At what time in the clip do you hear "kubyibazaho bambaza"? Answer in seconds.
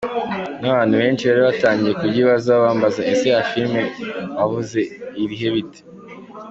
1.99-2.99